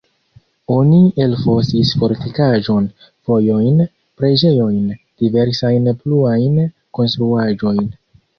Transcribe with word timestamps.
Oni 0.75 1.01
elfosis 1.25 1.91
fortikaĵon, 2.03 2.87
vojojn, 3.33 3.85
preĝejojn, 4.23 4.89
diversajn 5.25 5.91
pluajn 6.01 6.59
konstruaĵojn. 7.01 7.87